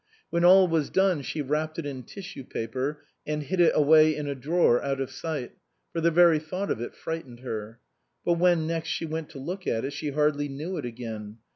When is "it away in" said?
3.59-4.25